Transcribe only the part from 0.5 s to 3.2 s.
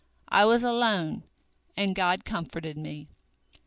alone, and God comforted me.